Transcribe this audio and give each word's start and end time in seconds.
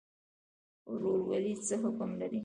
ورورولي 0.91 1.53
څه 1.67 1.75
حکم 1.83 2.09
لري؟ 2.19 2.39